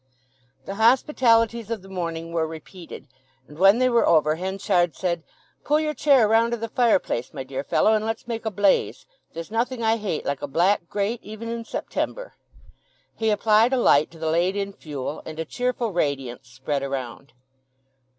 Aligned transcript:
The 0.65 0.73
hospitalities 0.81 1.69
of 1.69 1.83
the 1.83 1.87
morning 1.87 2.33
were 2.33 2.47
repeated, 2.47 3.07
and 3.47 3.59
when 3.59 3.77
they 3.77 3.87
were 3.87 4.07
over 4.07 4.33
Henchard 4.33 4.95
said, 4.95 5.23
"Pull 5.63 5.79
your 5.79 5.93
chair 5.93 6.27
round 6.27 6.53
to 6.53 6.57
the 6.57 6.67
fireplace, 6.69 7.35
my 7.35 7.43
dear 7.43 7.63
fellow, 7.63 7.93
and 7.93 8.03
let's 8.03 8.27
make 8.27 8.43
a 8.43 8.49
blaze—there's 8.49 9.51
nothing 9.51 9.83
I 9.83 9.97
hate 9.97 10.25
like 10.25 10.41
a 10.41 10.47
black 10.47 10.89
grate, 10.89 11.21
even 11.21 11.49
in 11.49 11.65
September." 11.65 12.33
He 13.15 13.29
applied 13.29 13.73
a 13.73 13.77
light 13.77 14.09
to 14.09 14.17
the 14.17 14.31
laid 14.31 14.55
in 14.55 14.73
fuel, 14.73 15.21
and 15.23 15.37
a 15.37 15.45
cheerful 15.45 15.91
radiance 15.93 16.47
spread 16.49 16.81
around. 16.81 17.33